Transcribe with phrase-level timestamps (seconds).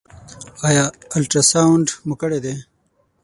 [0.67, 2.53] ایا الټراساونډ مو کړی دی؟